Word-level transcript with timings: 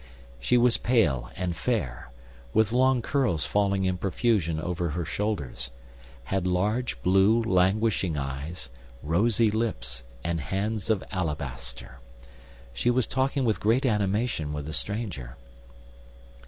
She 0.39 0.57
was 0.57 0.77
pale 0.77 1.29
and 1.35 1.55
fair, 1.55 2.09
with 2.55 2.71
long 2.71 3.03
curls 3.03 3.45
falling 3.45 3.85
in 3.85 3.99
profusion 3.99 4.59
over 4.59 4.89
her 4.89 5.05
shoulders, 5.05 5.69
had 6.23 6.47
large, 6.47 6.99
blue, 7.03 7.39
languishing 7.43 8.17
eyes, 8.17 8.71
rosy 9.03 9.51
lips, 9.51 10.01
and 10.23 10.41
hands 10.41 10.89
of 10.89 11.03
alabaster. 11.11 11.99
She 12.73 12.89
was 12.89 13.05
talking 13.05 13.45
with 13.45 13.59
great 13.59 13.85
animation 13.85 14.53
with 14.53 14.65
the 14.65 14.73
stranger. 14.73 15.37